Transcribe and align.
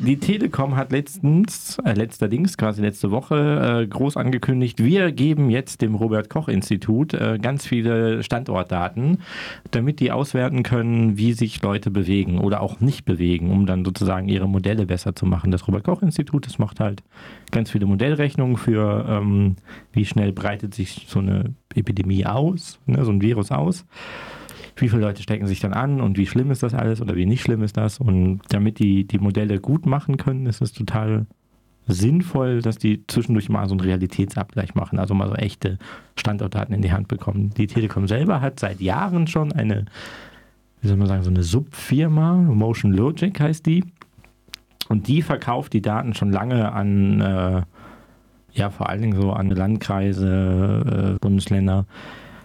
Die 0.00 0.20
Telekom 0.20 0.76
hat 0.76 0.92
letztens, 0.92 1.76
äh, 1.84 1.92
letzterdings, 1.92 2.56
quasi 2.56 2.80
letzte 2.80 3.10
Woche, 3.10 3.82
äh, 3.82 3.86
groß 3.88 4.16
angekündigt, 4.16 4.78
wir 4.78 5.10
geben 5.10 5.50
jetzt 5.50 5.82
dem 5.82 5.96
Robert-Koch-Institut 5.96 7.14
äh, 7.14 7.40
ganz 7.42 7.66
viele 7.66 8.22
Standortdaten, 8.22 9.18
damit 9.72 9.98
die 9.98 10.12
auswerten 10.12 10.62
können, 10.62 11.18
wie 11.18 11.32
sich 11.32 11.60
Leute 11.62 11.90
bewegen 11.90 12.38
oder 12.38 12.60
auch 12.60 12.78
nicht 12.78 13.06
bewegen, 13.06 13.50
um 13.50 13.66
dann 13.66 13.84
sozusagen 13.84 14.28
ihre 14.28 14.48
Modelle 14.48 14.86
besser 14.86 15.16
zu 15.16 15.26
machen. 15.26 15.50
Das 15.50 15.66
Robert-Koch-Institut, 15.66 16.46
das 16.46 16.60
macht 16.60 16.78
halt 16.78 17.02
ganz 17.50 17.72
viele 17.72 17.86
Modellrechnungen 17.86 18.56
für, 18.56 19.04
ähm, 19.08 19.56
wie 19.92 20.04
schnell 20.04 20.30
breitet 20.30 20.74
sich 20.74 21.06
so 21.08 21.18
eine 21.18 21.54
Epidemie 21.74 22.24
aus, 22.24 22.78
ne, 22.86 23.04
so 23.04 23.10
ein 23.10 23.20
Virus 23.20 23.50
aus 23.50 23.84
wie 24.76 24.88
viele 24.88 25.02
Leute 25.02 25.22
stecken 25.22 25.46
sich 25.46 25.60
dann 25.60 25.72
an 25.72 26.00
und 26.00 26.18
wie 26.18 26.26
schlimm 26.26 26.50
ist 26.50 26.62
das 26.62 26.74
alles 26.74 27.00
oder 27.00 27.16
wie 27.16 27.26
nicht 27.26 27.42
schlimm 27.42 27.62
ist 27.62 27.76
das. 27.76 27.98
Und 27.98 28.40
damit 28.50 28.78
die 28.78 29.06
die 29.06 29.18
Modelle 29.18 29.60
gut 29.60 29.86
machen 29.86 30.16
können, 30.16 30.46
ist 30.46 30.60
es 30.60 30.72
total 30.72 31.26
sinnvoll, 31.88 32.60
dass 32.60 32.76
die 32.76 33.06
zwischendurch 33.06 33.48
mal 33.48 33.66
so 33.66 33.72
einen 33.72 33.80
Realitätsabgleich 33.80 34.74
machen, 34.74 34.98
also 34.98 35.14
mal 35.14 35.28
so 35.28 35.34
echte 35.34 35.78
Standortdaten 36.16 36.74
in 36.74 36.82
die 36.82 36.92
Hand 36.92 37.08
bekommen. 37.08 37.50
Die 37.56 37.66
Telekom 37.66 38.06
selber 38.06 38.40
hat 38.40 38.60
seit 38.60 38.80
Jahren 38.80 39.26
schon 39.26 39.52
eine, 39.52 39.86
wie 40.82 40.88
soll 40.88 40.98
man 40.98 41.08
sagen, 41.08 41.22
so 41.22 41.30
eine 41.30 41.42
Subfirma, 41.42 42.34
Motion 42.34 42.92
Logic 42.92 43.38
heißt 43.40 43.66
die. 43.66 43.84
Und 44.88 45.08
die 45.08 45.22
verkauft 45.22 45.72
die 45.72 45.82
Daten 45.82 46.14
schon 46.14 46.30
lange 46.30 46.72
an, 46.72 47.20
äh, 47.20 47.62
ja, 48.52 48.70
vor 48.70 48.88
allen 48.88 49.02
Dingen 49.02 49.20
so 49.20 49.32
an 49.32 49.50
Landkreise, 49.50 51.16
äh, 51.16 51.18
Bundesländer 51.20 51.86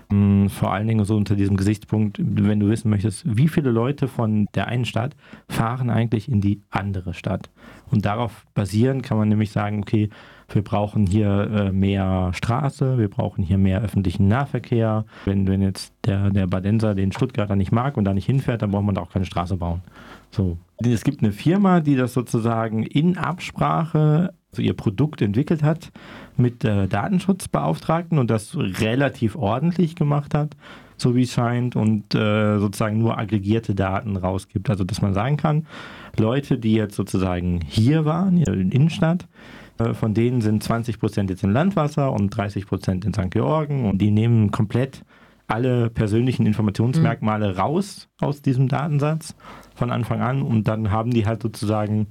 vor 0.09 0.73
allen 0.73 0.87
Dingen 0.87 1.05
so 1.05 1.15
unter 1.15 1.35
diesem 1.35 1.57
Gesichtspunkt, 1.57 2.17
wenn 2.19 2.59
du 2.59 2.69
wissen 2.69 2.89
möchtest, 2.89 3.23
wie 3.25 3.47
viele 3.47 3.71
Leute 3.71 4.07
von 4.07 4.47
der 4.53 4.67
einen 4.67 4.85
Stadt 4.85 5.15
fahren 5.49 5.89
eigentlich 5.89 6.29
in 6.29 6.41
die 6.41 6.61
andere 6.69 7.13
Stadt. 7.13 7.49
Und 7.89 8.05
darauf 8.05 8.45
basieren 8.53 9.01
kann 9.01 9.17
man 9.17 9.29
nämlich 9.29 9.51
sagen, 9.51 9.81
okay, 9.81 10.09
wir 10.49 10.63
brauchen 10.63 11.07
hier 11.07 11.49
äh, 11.51 11.71
mehr 11.71 12.31
Straße, 12.33 12.97
wir 12.97 13.09
brauchen 13.09 13.43
hier 13.43 13.57
mehr 13.57 13.81
öffentlichen 13.81 14.27
Nahverkehr. 14.27 15.05
Wenn, 15.25 15.47
wenn 15.47 15.61
jetzt 15.61 15.93
der, 16.05 16.29
der 16.29 16.47
Badenser 16.47 16.95
den 16.95 17.11
Stuttgarter 17.11 17.55
nicht 17.55 17.71
mag 17.71 17.97
und 17.97 18.05
da 18.05 18.13
nicht 18.13 18.25
hinfährt, 18.25 18.61
dann 18.61 18.71
braucht 18.71 18.85
man 18.85 18.95
da 18.95 19.01
auch 19.01 19.11
keine 19.11 19.25
Straße 19.25 19.57
bauen. 19.57 19.81
So. 20.31 20.57
Es 20.83 21.03
gibt 21.03 21.23
eine 21.23 21.31
Firma, 21.31 21.79
die 21.79 21.95
das 21.95 22.13
sozusagen 22.13 22.83
in 22.83 23.17
Absprache 23.17 24.33
also 24.53 24.61
ihr 24.61 24.75
Produkt 24.75 25.21
entwickelt 25.23 25.63
hat 25.63 25.91
mit 26.37 26.63
äh, 26.63 26.87
Datenschutzbeauftragten 26.87 28.19
und 28.19 28.29
das 28.29 28.55
relativ 28.55 29.35
ordentlich 29.35 29.95
gemacht 29.95 30.35
hat, 30.35 30.55
so 30.95 31.15
wie 31.15 31.23
es 31.23 31.31
scheint, 31.31 31.75
und 31.75 32.13
äh, 32.13 32.59
sozusagen 32.59 32.99
nur 32.99 33.17
aggregierte 33.17 33.73
Daten 33.73 34.15
rausgibt. 34.15 34.69
Also 34.69 34.83
dass 34.83 35.01
man 35.01 35.15
sagen 35.15 35.37
kann, 35.37 35.65
Leute, 36.17 36.59
die 36.59 36.73
jetzt 36.73 36.95
sozusagen 36.95 37.61
hier 37.67 38.05
waren, 38.05 38.37
in 38.37 38.45
der 38.45 38.53
Innenstadt, 38.53 39.27
äh, 39.79 39.95
von 39.95 40.13
denen 40.13 40.41
sind 40.41 40.61
20 40.61 40.99
Prozent 40.99 41.31
jetzt 41.31 41.43
im 41.43 41.49
Landwasser 41.49 42.13
und 42.13 42.29
30 42.29 42.67
Prozent 42.67 43.05
in 43.05 43.13
St. 43.13 43.31
Georgen 43.31 43.89
und 43.89 43.97
die 43.99 44.11
nehmen 44.11 44.51
komplett 44.51 45.03
alle 45.47 45.89
persönlichen 45.89 46.45
Informationsmerkmale 46.45 47.53
mhm. 47.53 47.59
raus 47.59 48.07
aus 48.21 48.43
diesem 48.43 48.67
Datensatz 48.67 49.35
von 49.73 49.89
Anfang 49.89 50.21
an 50.21 50.43
und 50.43 50.67
dann 50.67 50.91
haben 50.91 51.09
die 51.09 51.25
halt 51.25 51.41
sozusagen 51.41 52.07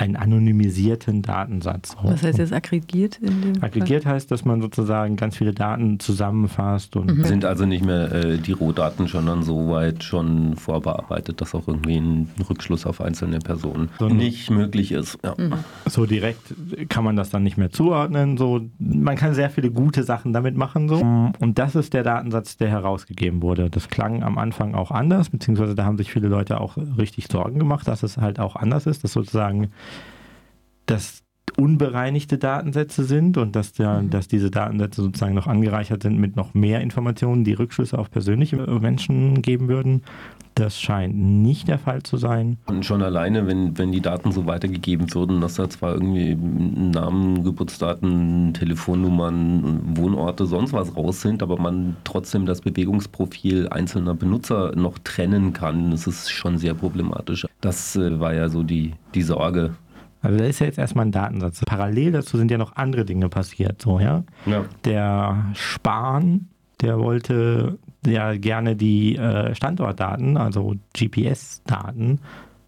einen 0.00 0.16
anonymisierten 0.16 1.20
Datensatz. 1.20 1.94
Was 2.02 2.22
heißt 2.22 2.38
jetzt 2.38 2.54
aggregiert? 2.54 3.18
In 3.18 3.42
dem 3.42 3.62
aggregiert 3.62 4.04
Fall? 4.04 4.14
heißt, 4.14 4.30
dass 4.30 4.46
man 4.46 4.62
sozusagen 4.62 5.16
ganz 5.16 5.36
viele 5.36 5.52
Daten 5.52 6.00
zusammenfasst. 6.00 6.96
und 6.96 7.18
mhm. 7.18 7.24
Sind 7.24 7.44
also 7.44 7.66
nicht 7.66 7.84
mehr 7.84 8.10
äh, 8.10 8.38
die 8.38 8.52
Rohdaten 8.52 9.08
schon 9.08 9.26
dann 9.26 9.42
so 9.42 9.68
weit 9.68 10.02
schon 10.02 10.56
vorbearbeitet, 10.56 11.42
dass 11.42 11.54
auch 11.54 11.68
irgendwie 11.68 11.98
ein 11.98 12.30
Rückschluss 12.48 12.86
auf 12.86 13.02
einzelne 13.02 13.40
Personen 13.40 13.90
so 13.98 14.08
nicht 14.08 14.50
möglich 14.50 14.92
ist. 14.92 15.18
Ja. 15.22 15.34
Mhm. 15.36 15.52
So 15.84 16.06
direkt 16.06 16.54
kann 16.88 17.04
man 17.04 17.16
das 17.16 17.28
dann 17.28 17.42
nicht 17.42 17.58
mehr 17.58 17.70
zuordnen. 17.70 18.38
So, 18.38 18.62
man 18.78 19.16
kann 19.16 19.34
sehr 19.34 19.50
viele 19.50 19.70
gute 19.70 20.02
Sachen 20.04 20.32
damit 20.32 20.56
machen. 20.56 20.88
So. 20.88 21.30
Und 21.40 21.58
das 21.58 21.74
ist 21.74 21.92
der 21.92 22.04
Datensatz, 22.04 22.56
der 22.56 22.68
herausgegeben 22.68 23.42
wurde. 23.42 23.68
Das 23.68 23.90
klang 23.90 24.22
am 24.22 24.38
Anfang 24.38 24.74
auch 24.74 24.92
anders, 24.92 25.28
beziehungsweise 25.28 25.74
da 25.74 25.84
haben 25.84 25.98
sich 25.98 26.10
viele 26.10 26.28
Leute 26.28 26.58
auch 26.58 26.78
richtig 26.96 27.28
Sorgen 27.30 27.58
gemacht, 27.58 27.86
dass 27.86 28.02
es 28.02 28.16
halt 28.16 28.40
auch 28.40 28.56
anders 28.56 28.86
ist, 28.86 29.04
dass 29.04 29.12
sozusagen 29.12 29.68
dass 30.86 31.22
unbereinigte 31.56 32.38
Datensätze 32.38 33.04
sind 33.04 33.36
und 33.36 33.56
dass, 33.56 33.72
der, 33.72 34.02
mhm. 34.02 34.10
dass 34.10 34.28
diese 34.28 34.50
Datensätze 34.50 35.02
sozusagen 35.02 35.34
noch 35.34 35.46
angereichert 35.46 36.02
sind 36.02 36.18
mit 36.18 36.36
noch 36.36 36.54
mehr 36.54 36.80
Informationen, 36.80 37.44
die 37.44 37.52
Rückschlüsse 37.52 37.98
auf 37.98 38.10
persönliche 38.10 38.56
Menschen 38.56 39.42
geben 39.42 39.68
würden. 39.68 40.02
Das 40.54 40.80
scheint 40.80 41.14
nicht 41.16 41.68
der 41.68 41.78
Fall 41.78 42.02
zu 42.02 42.16
sein. 42.16 42.58
Und 42.66 42.84
schon 42.84 43.02
alleine, 43.02 43.46
wenn, 43.46 43.78
wenn 43.78 43.92
die 43.92 44.00
Daten 44.00 44.32
so 44.32 44.46
weitergegeben 44.46 45.12
würden, 45.14 45.40
dass 45.40 45.54
da 45.54 45.70
zwar 45.70 45.94
irgendwie 45.94 46.34
Namen, 46.34 47.44
Geburtsdaten, 47.44 48.52
Telefonnummern, 48.52 49.96
Wohnorte, 49.96 50.46
sonst 50.46 50.72
was 50.72 50.96
raus 50.96 51.22
sind, 51.22 51.42
aber 51.42 51.56
man 51.56 51.96
trotzdem 52.04 52.46
das 52.46 52.60
Bewegungsprofil 52.60 53.68
einzelner 53.68 54.14
Benutzer 54.14 54.74
noch 54.76 54.98
trennen 54.98 55.52
kann, 55.52 55.92
das 55.92 56.06
ist 56.06 56.30
schon 56.30 56.58
sehr 56.58 56.74
problematisch. 56.74 57.46
Das 57.60 57.96
äh, 57.96 58.18
war 58.18 58.34
ja 58.34 58.48
so 58.48 58.62
die, 58.62 58.92
die 59.14 59.22
Sorge 59.22 59.70
also 60.22 60.38
da 60.38 60.44
ist 60.44 60.60
ja 60.60 60.66
jetzt 60.66 60.78
erstmal 60.78 61.06
ein 61.06 61.12
Datensatz. 61.12 61.64
Parallel 61.64 62.12
dazu 62.12 62.36
sind 62.36 62.50
ja 62.50 62.58
noch 62.58 62.76
andere 62.76 63.04
Dinge 63.04 63.28
passiert. 63.28 63.80
So, 63.80 64.00
ja? 64.00 64.24
ja. 64.46 64.64
Der 64.84 65.46
Spahn, 65.54 66.48
der 66.80 66.98
wollte 66.98 67.78
ja 68.06 68.36
gerne 68.36 68.76
die 68.76 69.16
äh, 69.16 69.54
Standortdaten, 69.54 70.36
also 70.36 70.74
GPS-Daten 70.96 72.20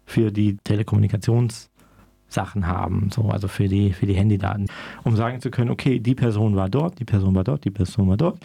für 0.05 0.31
die 0.31 0.57
Telekommunikationssachen 0.63 2.67
haben, 2.67 3.09
so, 3.11 3.29
also 3.29 3.47
für 3.47 3.67
die, 3.67 3.93
für 3.93 4.05
die 4.05 4.15
Handydaten, 4.15 4.67
um 5.03 5.15
sagen 5.15 5.41
zu 5.41 5.49
können, 5.49 5.71
okay, 5.71 5.99
die 5.99 6.15
Person 6.15 6.55
war 6.55 6.69
dort, 6.69 6.99
die 6.99 7.05
Person 7.05 7.35
war 7.35 7.43
dort, 7.43 7.65
die 7.65 7.71
Person 7.71 8.09
war 8.09 8.17
dort, 8.17 8.39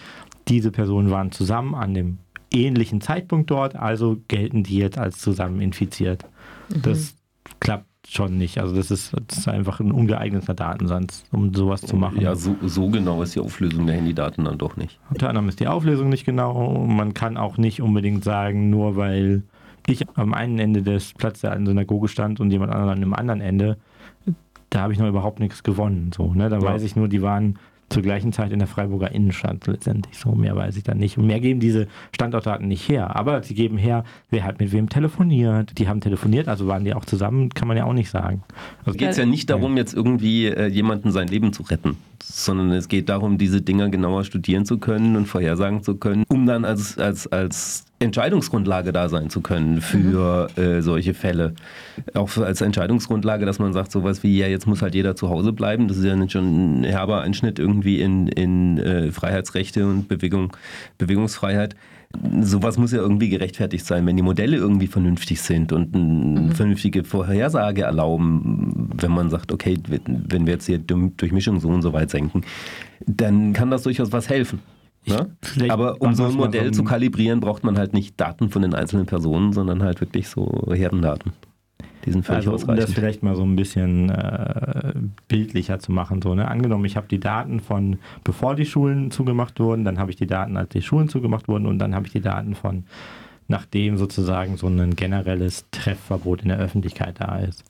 diese 0.48 0.70
Personen 0.70 1.10
waren 1.10 1.32
zusammen 1.32 1.74
an 1.74 1.94
dem 1.94 2.18
ähnlichen 2.50 3.00
Zeitpunkt 3.00 3.50
dort, 3.50 3.76
also 3.76 4.18
gelten 4.28 4.62
die 4.62 4.78
jetzt 4.78 4.98
als 4.98 5.18
zusammen 5.18 5.60
infiziert. 5.60 6.24
Mhm. 6.68 6.82
Das 6.82 7.14
klappt 7.60 7.88
schon 8.08 8.38
nicht. 8.38 8.58
Also 8.58 8.74
das 8.74 8.91
ist, 8.91 9.12
das 9.26 9.38
ist, 9.38 9.48
einfach 9.48 9.80
ein 9.80 9.92
ungeeigneter 9.92 10.54
Datensatz, 10.54 11.24
um 11.30 11.54
sowas 11.54 11.82
zu 11.82 11.96
machen. 11.96 12.20
Ja, 12.20 12.34
so, 12.34 12.56
so, 12.62 12.88
genau 12.88 13.22
ist 13.22 13.34
die 13.34 13.41
Auflösung 13.41 13.86
der 13.86 13.96
Handydaten 13.96 14.44
dann 14.44 14.58
doch 14.58 14.76
nicht. 14.76 14.98
Unter 15.10 15.28
anderem 15.28 15.48
ist 15.48 15.60
die 15.60 15.69
Auflösung 15.69 16.08
nicht 16.08 16.24
genau. 16.24 16.86
Man 16.86 17.14
kann 17.14 17.36
auch 17.36 17.58
nicht 17.58 17.82
unbedingt 17.82 18.24
sagen, 18.24 18.70
nur 18.70 18.97
weil 18.97 19.42
ich 19.86 20.06
am 20.14 20.34
einen 20.34 20.58
Ende 20.58 20.82
des 20.82 21.12
Platzes 21.14 21.42
der 21.42 21.56
Synagoge 21.56 22.08
stand 22.08 22.41
und 22.41 22.50
jemand 22.50 22.72
anderen 22.72 23.02
am 23.02 23.14
anderen 23.14 23.41
Ende, 23.41 23.76
da 24.70 24.80
habe 24.80 24.92
ich 24.92 24.98
noch 24.98 25.08
überhaupt 25.08 25.41
nichts 25.41 25.62
gewonnen. 25.62 26.10
So, 26.14 26.34
ne? 26.34 26.48
Da 26.48 26.58
ja. 26.58 26.62
weiß 26.62 26.82
ich 26.82 26.97
nur, 26.97 27.08
die 27.08 27.22
waren 27.22 27.58
zur 27.88 28.03
gleichen 28.03 28.32
Zeit 28.32 28.53
in 28.53 28.59
der 28.59 28.69
Freiburger 28.69 29.12
Innenstadt 29.12 29.66
letztendlich. 29.66 30.19
So 30.19 30.34
mehr 30.34 30.54
weiß 30.54 30.76
ich 30.76 30.84
dann 30.84 30.99
nicht. 30.99 31.16
Und 31.16 31.26
mehr 31.26 31.41
geben 31.41 31.60
diese 31.60 31.88
Standortdaten 32.12 32.69
nicht 32.69 32.88
her. 32.88 33.16
Aber 33.16 33.43
sie 33.43 33.54
geben 33.54 33.78
her, 33.78 34.04
wer 34.31 34.44
hat 34.44 34.60
mit 34.60 34.72
wem 34.72 34.88
telefoniert. 34.88 35.78
Die 35.78 35.88
haben 35.88 36.00
telefoniert, 36.00 36.48
also 36.48 36.66
waren 36.66 36.84
die 36.84 36.94
auch 36.94 37.04
zusammen, 37.04 37.50
kann 37.50 37.69
man 37.69 37.77
ja 37.77 37.84
auch 37.84 37.93
nicht 37.94 38.10
sagen. 38.10 38.43
Also 38.84 38.98
geht 38.98 39.09
es 39.10 39.16
ja 39.16 39.27
nicht 39.27 39.48
darum, 39.50 39.77
jetzt 39.77 39.94
irgendwie 39.94 40.47
äh, 40.47 40.66
jemanden 40.66 41.10
sein 41.12 41.28
Leben 41.28 41.53
zu 41.53 41.62
retten, 41.62 41.97
sondern 42.22 42.72
es 42.72 42.88
geht 42.88 43.08
darum, 43.08 43.38
diese 43.38 43.62
Dinger 43.62 43.88
genauer 43.88 44.24
studieren 44.24 44.64
zu 44.64 44.78
können 44.78 45.16
und 45.16 45.26
vorhersagen 45.26 45.82
zu 45.82 45.96
können, 45.96 46.24
um 46.28 46.46
dann 46.46 46.64
als, 46.64 46.98
als, 46.98 47.26
als 47.26 47.84
Entscheidungsgrundlage 48.00 48.92
da 48.92 49.08
sein 49.08 49.28
zu 49.28 49.40
können 49.40 49.80
für 49.80 50.48
mhm. 50.56 50.62
äh, 50.62 50.82
solche 50.82 51.14
Fälle. 51.14 51.54
Auch 52.14 52.36
als 52.38 52.60
Entscheidungsgrundlage, 52.60 53.44
dass 53.44 53.58
man 53.58 53.72
sagt, 53.72 53.90
sowas 53.90 54.22
wie, 54.22 54.38
ja, 54.38 54.46
jetzt 54.46 54.66
muss 54.66 54.82
halt 54.82 54.94
jeder 54.94 55.16
zu 55.16 55.28
Hause 55.28 55.52
bleiben. 55.52 55.88
Das 55.88 55.96
ist 55.96 56.04
ja 56.04 56.14
nicht 56.16 56.32
schon 56.32 56.80
ein 56.80 56.84
herber 56.84 57.22
Einschnitt 57.22 57.58
irgendwie 57.58 58.00
in, 58.00 58.28
in 58.28 58.78
äh, 58.78 59.10
Freiheitsrechte 59.10 59.86
und 59.86 60.08
Bewegung, 60.08 60.56
Bewegungsfreiheit. 60.98 61.74
Sowas 62.41 62.78
muss 62.78 62.92
ja 62.92 62.98
irgendwie 62.98 63.28
gerechtfertigt 63.28 63.84
sein, 63.84 64.06
wenn 64.06 64.16
die 64.16 64.22
Modelle 64.22 64.56
irgendwie 64.56 64.86
vernünftig 64.86 65.41
sind 65.42 65.72
und 65.72 65.94
eine 65.94 66.41
mhm. 66.41 66.52
vernünftige 66.52 67.04
Vorhersage 67.04 67.82
erlauben, 67.82 68.91
wenn 68.96 69.10
man 69.10 69.28
sagt, 69.28 69.53
okay, 69.53 69.77
wenn 70.06 70.47
wir 70.47 70.54
jetzt 70.54 70.66
hier 70.66 70.78
Durchmischung 70.78 71.60
so 71.60 71.68
und 71.68 71.83
so 71.83 71.92
weit 71.92 72.10
senken, 72.10 72.42
dann 73.06 73.53
kann 73.53 73.71
das 73.71 73.83
durchaus 73.83 74.10
was 74.10 74.28
helfen. 74.28 74.60
Ne? 75.06 75.30
Aber 75.68 76.00
um 76.00 76.15
so 76.15 76.24
ein 76.24 76.34
Modell 76.34 76.72
zu 76.72 76.84
kalibrieren, 76.84 77.41
braucht 77.41 77.65
man 77.65 77.78
halt 77.78 77.94
nicht 77.94 78.21
Daten 78.21 78.50
von 78.50 78.62
den 78.62 78.74
einzelnen 78.74 79.06
Personen, 79.06 79.53
sondern 79.53 79.83
halt 79.83 80.00
wirklich 80.00 80.28
so 80.28 80.66
Herdendaten. 80.72 81.33
Die 82.04 82.12
sind 82.12 82.24
völlig 82.24 82.47
also, 82.47 82.53
ausreichend. 82.53 82.80
Um 82.80 82.86
das 82.86 82.95
vielleicht 82.95 83.22
mal 83.22 83.36
so 83.36 83.42
ein 83.42 83.56
bisschen 83.56 84.10
äh, 84.10 84.92
bildlicher 85.27 85.78
zu 85.78 85.92
machen. 85.92 86.22
So, 86.22 86.34
ne? 86.34 86.48
Angenommen, 86.48 86.84
ich 86.84 86.97
habe 86.97 87.09
die 87.09 87.21
Daten 87.21 87.60
von, 87.60 87.98
bevor 88.24 88.54
die 88.54 88.66
Schulen 88.66 89.10
zugemacht 89.10 89.59
wurden, 89.60 89.84
dann 89.84 89.98
habe 89.98 90.10
ich 90.10 90.16
die 90.16 90.27
Daten, 90.27 90.56
als 90.56 90.71
die 90.71 90.83
Schulen 90.83 91.09
zugemacht 91.09 91.48
wurden 91.48 91.66
und 91.66 91.78
dann 91.78 91.95
habe 91.95 92.06
ich 92.06 92.12
die 92.12 92.21
Daten 92.21 92.54
von, 92.54 92.84
nachdem 93.48 93.97
sozusagen 93.97 94.56
so 94.56 94.68
ein 94.68 94.95
generelles 94.95 95.66
Treffverbot 95.71 96.42
in 96.42 96.48
der 96.48 96.59
Öffentlichkeit 96.59 97.16
da 97.18 97.39
ist. 97.39 97.65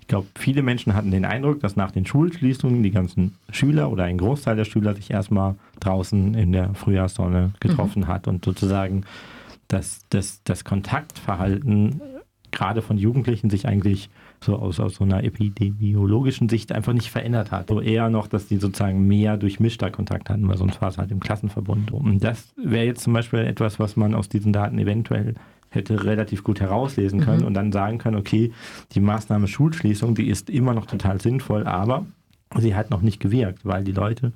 Ich 0.00 0.08
glaube, 0.08 0.26
viele 0.36 0.62
Menschen 0.62 0.94
hatten 0.94 1.10
den 1.10 1.24
Eindruck, 1.24 1.60
dass 1.60 1.76
nach 1.76 1.92
den 1.92 2.04
Schulschließungen 2.04 2.82
die 2.82 2.90
ganzen 2.90 3.36
Schüler 3.50 3.90
oder 3.90 4.04
ein 4.04 4.18
Großteil 4.18 4.56
der 4.56 4.64
Schüler 4.64 4.94
sich 4.94 5.10
erstmal 5.10 5.54
draußen 5.80 6.34
in 6.34 6.52
der 6.52 6.74
Frühjahrssonne 6.74 7.52
getroffen 7.60 8.02
mhm. 8.02 8.08
hat 8.08 8.28
und 8.28 8.44
sozusagen 8.44 9.04
das, 9.68 10.04
das, 10.10 10.42
das 10.44 10.64
Kontaktverhalten 10.64 12.02
gerade 12.52 12.82
von 12.82 12.98
Jugendlichen 12.98 13.50
sich 13.50 13.66
eigentlich 13.66 14.10
so 14.40 14.56
aus, 14.56 14.78
aus 14.78 14.94
so 14.96 15.04
einer 15.04 15.24
epidemiologischen 15.24 16.48
Sicht 16.48 16.72
einfach 16.72 16.92
nicht 16.92 17.10
verändert 17.10 17.50
hat. 17.50 17.68
So 17.68 17.80
eher 17.80 18.08
noch, 18.10 18.28
dass 18.28 18.46
die 18.46 18.58
sozusagen 18.58 19.06
mehr 19.06 19.36
durchmischter 19.36 19.90
Kontakt 19.90 20.30
hatten, 20.30 20.46
weil 20.48 20.58
sonst 20.58 20.80
war 20.80 20.88
es 20.88 20.98
halt 20.98 21.10
im 21.10 21.20
Klassenverbund. 21.20 21.90
Und 21.90 22.22
das 22.22 22.54
wäre 22.56 22.84
jetzt 22.84 23.02
zum 23.02 23.12
Beispiel 23.12 23.40
etwas, 23.40 23.80
was 23.80 23.96
man 23.96 24.14
aus 24.14 24.28
diesen 24.28 24.52
Daten 24.52 24.78
eventuell 24.78 25.34
hätte 25.70 26.04
relativ 26.04 26.44
gut 26.44 26.60
herauslesen 26.60 27.20
können 27.20 27.40
mhm. 27.40 27.46
und 27.46 27.54
dann 27.54 27.72
sagen 27.72 27.98
können, 27.98 28.16
okay, 28.16 28.52
die 28.92 29.00
Maßnahme 29.00 29.48
Schulschließung, 29.48 30.14
die 30.14 30.28
ist 30.28 30.50
immer 30.50 30.74
noch 30.74 30.86
total 30.86 31.20
sinnvoll, 31.20 31.66
aber 31.66 32.06
sie 32.58 32.74
hat 32.74 32.90
noch 32.90 33.00
nicht 33.00 33.20
gewirkt, 33.20 33.64
weil 33.64 33.82
die 33.82 33.92
Leute 33.92 34.32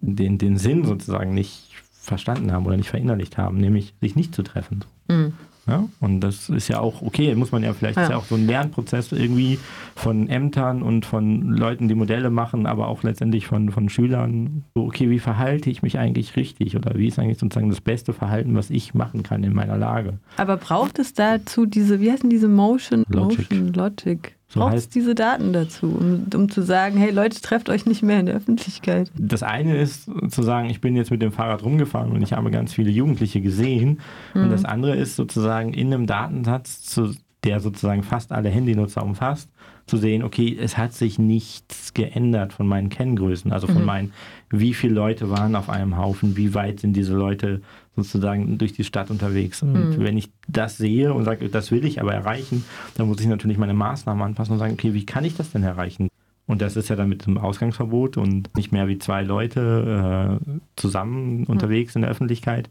den, 0.00 0.38
den 0.38 0.56
Sinn 0.56 0.84
sozusagen 0.84 1.34
nicht 1.34 1.70
verstanden 1.92 2.50
haben 2.50 2.66
oder 2.66 2.76
nicht 2.76 2.90
verinnerlicht 2.90 3.38
haben, 3.38 3.58
nämlich 3.58 3.94
sich 4.00 4.16
nicht 4.16 4.34
zu 4.34 4.42
treffen. 4.42 4.84
Mhm. 5.08 5.34
Ja? 5.70 5.88
Und 6.00 6.20
das 6.20 6.48
ist 6.48 6.68
ja 6.68 6.80
auch 6.80 7.02
okay, 7.02 7.34
muss 7.34 7.52
man 7.52 7.62
ja 7.62 7.72
vielleicht, 7.72 7.96
ja. 7.96 8.04
ist 8.04 8.10
ja 8.10 8.16
auch 8.16 8.24
so 8.24 8.34
ein 8.34 8.46
Lernprozess 8.46 9.12
irgendwie 9.12 9.58
von 9.94 10.28
Ämtern 10.28 10.82
und 10.82 11.06
von 11.06 11.50
Leuten, 11.52 11.88
die 11.88 11.94
Modelle 11.94 12.30
machen, 12.30 12.66
aber 12.66 12.88
auch 12.88 13.02
letztendlich 13.02 13.46
von, 13.46 13.70
von 13.70 13.88
Schülern. 13.88 14.64
So, 14.74 14.84
okay, 14.84 15.10
wie 15.10 15.18
verhalte 15.18 15.70
ich 15.70 15.82
mich 15.82 15.98
eigentlich 15.98 16.36
richtig 16.36 16.76
oder 16.76 16.96
wie 16.96 17.06
ist 17.06 17.18
eigentlich 17.18 17.38
sozusagen 17.38 17.70
das 17.70 17.80
beste 17.80 18.12
Verhalten, 18.12 18.54
was 18.54 18.70
ich 18.70 18.94
machen 18.94 19.22
kann 19.22 19.44
in 19.44 19.54
meiner 19.54 19.76
Lage? 19.76 20.18
Aber 20.36 20.56
braucht 20.56 20.98
es 20.98 21.14
dazu 21.14 21.66
diese, 21.66 22.00
wie 22.00 22.10
heißen 22.10 22.28
diese 22.30 22.48
Motion 22.48 23.04
Logic? 23.08 23.50
Motion 23.50 23.72
Logic. 23.72 24.39
So 24.52 24.58
braucht 24.58 24.74
es 24.74 24.88
diese 24.88 25.14
Daten 25.14 25.52
dazu, 25.52 25.86
um, 25.86 26.26
um, 26.34 26.50
zu 26.50 26.62
sagen, 26.62 26.98
hey 26.98 27.12
Leute, 27.12 27.40
trefft 27.40 27.68
euch 27.68 27.86
nicht 27.86 28.02
mehr 28.02 28.18
in 28.18 28.26
der 28.26 28.34
Öffentlichkeit? 28.34 29.08
Das 29.16 29.44
eine 29.44 29.76
ist 29.76 30.10
zu 30.28 30.42
sagen, 30.42 30.68
ich 30.68 30.80
bin 30.80 30.96
jetzt 30.96 31.12
mit 31.12 31.22
dem 31.22 31.30
Fahrrad 31.30 31.62
rumgefahren 31.62 32.10
und 32.10 32.20
ich 32.20 32.32
habe 32.32 32.50
ganz 32.50 32.74
viele 32.74 32.90
Jugendliche 32.90 33.40
gesehen. 33.40 34.00
Mhm. 34.34 34.42
Und 34.42 34.50
das 34.50 34.64
andere 34.64 34.96
ist 34.96 35.14
sozusagen 35.14 35.72
in 35.72 35.94
einem 35.94 36.06
Datensatz, 36.06 36.82
zu, 36.82 37.14
der 37.44 37.60
sozusagen 37.60 38.02
fast 38.02 38.32
alle 38.32 38.50
Handynutzer 38.50 39.02
umfasst, 39.02 39.48
zu 39.86 39.96
sehen, 39.96 40.22
okay, 40.22 40.56
es 40.60 40.78
hat 40.78 40.92
sich 40.92 41.18
nichts 41.18 41.94
geändert 41.94 42.52
von 42.52 42.66
meinen 42.66 42.90
Kenngrößen, 42.90 43.52
also 43.52 43.66
von 43.66 43.80
mhm. 43.80 43.84
meinen, 43.84 44.12
wie 44.50 44.74
viele 44.74 44.94
Leute 44.94 45.30
waren 45.30 45.56
auf 45.56 45.68
einem 45.68 45.96
Haufen, 45.96 46.36
wie 46.36 46.54
weit 46.54 46.80
sind 46.80 46.94
diese 46.94 47.14
Leute 47.14 47.62
sozusagen 47.96 48.56
durch 48.58 48.72
die 48.72 48.84
Stadt 48.84 49.10
unterwegs. 49.10 49.62
Und 49.62 49.72
mhm. 49.72 49.98
wenn 49.98 50.16
ich 50.16 50.30
das 50.48 50.76
sehe 50.76 51.12
und 51.12 51.24
sage, 51.24 51.48
das 51.48 51.70
will 51.70 51.84
ich 51.84 52.00
aber 52.00 52.14
erreichen, 52.14 52.64
dann 52.94 53.08
muss 53.08 53.20
ich 53.20 53.26
natürlich 53.26 53.58
meine 53.58 53.74
Maßnahmen 53.74 54.22
anpassen 54.22 54.52
und 54.52 54.58
sagen, 54.58 54.74
okay, 54.74 54.94
wie 54.94 55.06
kann 55.06 55.24
ich 55.24 55.36
das 55.36 55.50
denn 55.50 55.64
erreichen? 55.64 56.08
Und 56.50 56.60
das 56.60 56.74
ist 56.74 56.88
ja 56.88 56.96
dann 56.96 57.08
mit 57.08 57.26
dem 57.26 57.38
Ausgangsverbot 57.38 58.16
und 58.16 58.56
nicht 58.56 58.72
mehr 58.72 58.88
wie 58.88 58.98
zwei 58.98 59.22
Leute 59.22 60.40
äh, 60.40 60.58
zusammen 60.74 61.44
unterwegs 61.44 61.94
in 61.94 62.02
der 62.02 62.10
Öffentlichkeit. 62.10 62.68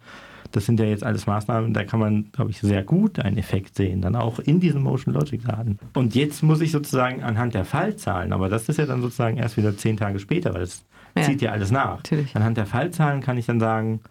Das 0.51 0.65
sind 0.65 0.81
ja 0.81 0.85
jetzt 0.85 1.05
alles 1.05 1.27
Maßnahmen, 1.27 1.73
da 1.73 1.85
kann 1.85 2.01
man, 2.01 2.29
glaube 2.33 2.51
ich, 2.51 2.59
sehr 2.59 2.83
gut 2.83 3.19
einen 3.19 3.37
Effekt 3.37 3.75
sehen, 3.75 4.01
dann 4.01 4.17
auch 4.17 4.39
in 4.39 4.59
diesen 4.59 4.81
Motion 4.81 5.13
Logic 5.13 5.41
Daten. 5.45 5.79
Und 5.93 6.13
jetzt 6.13 6.43
muss 6.43 6.59
ich 6.59 6.71
sozusagen 6.71 7.23
anhand 7.23 7.53
der 7.53 7.63
Fallzahlen, 7.63 8.33
aber 8.33 8.49
das 8.49 8.67
ist 8.67 8.77
ja 8.77 8.85
dann 8.85 9.01
sozusagen 9.01 9.37
erst 9.37 9.55
wieder 9.55 9.77
zehn 9.77 9.95
Tage 9.95 10.19
später, 10.19 10.53
weil 10.53 10.63
es 10.63 10.83
ja. 11.15 11.23
zieht 11.23 11.41
ja 11.41 11.51
alles 11.51 11.71
nach. 11.71 11.97
Natürlich. 11.97 12.35
Anhand 12.35 12.57
der 12.57 12.65
Fallzahlen 12.65 13.21
kann 13.21 13.37
ich 13.37 13.45
dann 13.45 13.61
sagen, 13.61 14.01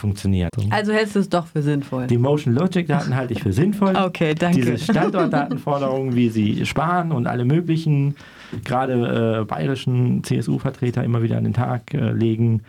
funktioniert. 0.00 0.50
Also 0.70 0.92
hältst 0.92 1.14
du 1.14 1.20
es 1.20 1.28
doch 1.28 1.46
für 1.46 1.62
sinnvoll? 1.62 2.06
Die 2.06 2.18
Motion 2.18 2.54
Logic 2.54 2.86
Daten 2.86 3.14
halte 3.14 3.34
ich 3.34 3.42
für 3.42 3.52
sinnvoll. 3.52 3.94
Okay, 3.96 4.34
danke. 4.34 4.60
Diese 4.60 4.78
Standortdatenforderungen, 4.78 6.16
wie 6.16 6.30
sie 6.30 6.66
sparen 6.66 7.12
und 7.12 7.26
alle 7.26 7.44
möglichen, 7.44 8.16
gerade 8.64 9.40
äh, 9.40 9.44
bayerischen 9.44 10.24
CSU-Vertreter 10.24 11.04
immer 11.04 11.22
wieder 11.22 11.36
an 11.36 11.44
den 11.44 11.52
Tag 11.52 11.94
äh, 11.94 12.12
legen, 12.12 12.62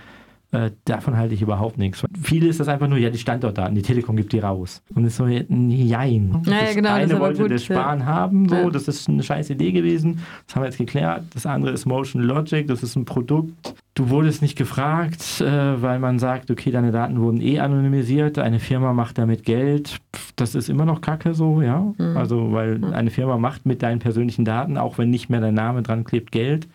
äh, 0.51 0.71
davon 0.85 1.15
halte 1.15 1.33
ich 1.33 1.41
überhaupt 1.41 1.77
nichts. 1.77 2.03
Viele 2.21 2.47
ist 2.47 2.59
das 2.59 2.67
einfach 2.67 2.87
nur, 2.87 2.97
ja, 2.97 3.09
die 3.09 3.17
Standortdaten, 3.17 3.73
die 3.73 3.81
Telekom 3.81 4.17
gibt 4.17 4.33
die 4.33 4.39
raus. 4.39 4.81
Und 4.93 5.05
es 5.05 5.13
ist 5.13 5.17
so, 5.17 5.27
jein. 5.27 6.41
Ja, 6.45 6.65
ja, 6.65 6.73
genau, 6.73 6.89
das 6.89 7.11
eine 7.11 7.19
wollte 7.19 7.43
gut, 7.43 7.51
das 7.51 7.63
Sparen 7.63 8.01
ja. 8.01 8.05
haben, 8.05 8.49
so, 8.49 8.69
das 8.69 8.87
ist 8.87 9.07
eine 9.07 9.23
scheiß 9.23 9.49
Idee 9.49 9.71
gewesen. 9.71 10.19
Das 10.45 10.55
haben 10.55 10.63
wir 10.63 10.67
jetzt 10.67 10.77
geklärt. 10.77 11.23
Das 11.33 11.45
andere 11.45 11.71
ist 11.71 11.85
Motion 11.85 12.21
Logic, 12.21 12.67
das 12.67 12.83
ist 12.83 12.97
ein 12.97 13.05
Produkt. 13.05 13.75
Du 13.93 14.09
wurdest 14.09 14.41
nicht 14.41 14.57
gefragt, 14.57 15.41
äh, 15.41 15.81
weil 15.81 15.99
man 15.99 16.19
sagt, 16.19 16.51
okay, 16.51 16.71
deine 16.71 16.91
Daten 16.91 17.19
wurden 17.19 17.41
eh 17.41 17.59
anonymisiert, 17.59 18.37
eine 18.39 18.59
Firma 18.59 18.93
macht 18.93 19.17
damit 19.17 19.43
Geld. 19.43 19.99
Das 20.35 20.55
ist 20.55 20.69
immer 20.69 20.85
noch 20.85 21.01
Kacke 21.01 21.33
so, 21.33 21.61
ja. 21.61 21.93
Mhm. 21.97 22.17
Also, 22.17 22.51
weil 22.51 22.79
mhm. 22.79 22.93
eine 22.93 23.09
Firma 23.09 23.37
macht 23.37 23.65
mit 23.65 23.83
deinen 23.83 23.99
persönlichen 23.99 24.43
Daten, 24.43 24.77
auch 24.77 24.97
wenn 24.97 25.09
nicht 25.09 25.29
mehr 25.29 25.39
dein 25.39 25.53
Name 25.53 25.81
dran 25.81 26.03
klebt, 26.03 26.31
Geld. 26.31 26.67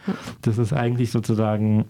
Das 0.43 0.59
ist 0.59 0.73
eigentlich 0.73 1.11
sozusagen 1.11 1.87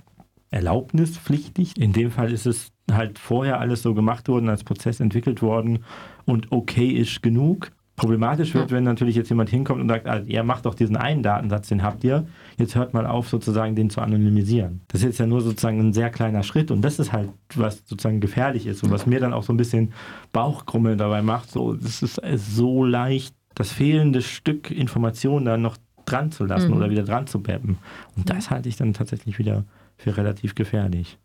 erlaubnispflichtig. 0.50 1.76
In 1.76 1.92
dem 1.92 2.10
Fall 2.10 2.32
ist 2.32 2.46
es 2.46 2.72
halt 2.90 3.18
vorher 3.18 3.60
alles 3.60 3.82
so 3.82 3.94
gemacht 3.94 4.28
worden, 4.28 4.48
als 4.48 4.64
Prozess 4.64 5.00
entwickelt 5.00 5.42
worden 5.42 5.84
und 6.24 6.52
okay 6.52 6.88
ist 6.88 7.22
genug. 7.22 7.72
Problematisch 7.96 8.52
wird, 8.52 8.72
wenn 8.72 8.84
natürlich 8.84 9.16
jetzt 9.16 9.30
jemand 9.30 9.48
hinkommt 9.48 9.80
und 9.80 9.88
sagt, 9.88 10.06
ah, 10.06 10.20
ihr 10.26 10.42
macht 10.42 10.66
doch 10.66 10.74
diesen 10.74 10.98
einen 10.98 11.22
Datensatz, 11.22 11.68
den 11.68 11.82
habt 11.82 12.04
ihr, 12.04 12.26
jetzt 12.58 12.74
hört 12.74 12.92
mal 12.92 13.06
auf, 13.06 13.26
sozusagen 13.30 13.74
den 13.74 13.88
zu 13.88 14.02
anonymisieren. 14.02 14.82
Das 14.88 15.00
ist 15.00 15.06
jetzt 15.06 15.18
ja 15.18 15.26
nur 15.26 15.40
sozusagen 15.40 15.80
ein 15.80 15.94
sehr 15.94 16.10
kleiner 16.10 16.42
Schritt 16.42 16.70
und 16.70 16.82
das 16.82 16.98
ist 16.98 17.12
halt, 17.12 17.30
was 17.54 17.82
sozusagen 17.86 18.20
gefährlich 18.20 18.66
ist 18.66 18.82
und 18.82 18.90
was 18.90 19.06
mir 19.06 19.18
dann 19.18 19.32
auch 19.32 19.44
so 19.44 19.52
ein 19.52 19.56
bisschen 19.56 19.94
Bauchkrummeln 20.32 20.98
dabei 20.98 21.22
macht. 21.22 21.50
So, 21.50 21.72
das 21.72 22.02
ist 22.02 22.20
so 22.54 22.84
leicht, 22.84 23.34
das 23.54 23.72
fehlende 23.72 24.20
Stück 24.20 24.70
Information 24.70 25.46
dann 25.46 25.62
noch 25.62 25.78
dran 26.04 26.30
zu 26.30 26.44
lassen 26.44 26.72
mhm. 26.72 26.76
oder 26.76 26.90
wieder 26.90 27.02
dran 27.02 27.26
zu 27.26 27.42
beppen. 27.42 27.78
Und 28.14 28.28
das 28.28 28.50
halte 28.50 28.68
ich 28.68 28.76
dann 28.76 28.92
tatsächlich 28.92 29.38
wieder 29.38 29.64
für 29.96 30.16
relativ 30.16 30.54
gefährlich. 30.54 31.18